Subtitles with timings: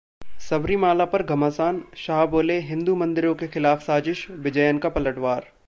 [0.49, 5.51] सबरीमाला पर घमासानः शाह बोले- हिंदू मंदिरों के खिलाफ साजिश, विजयन का पलटवार